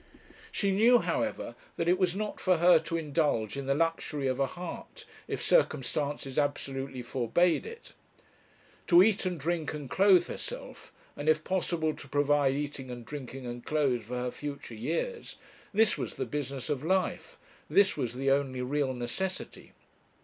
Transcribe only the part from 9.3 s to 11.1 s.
drink and clothe herself,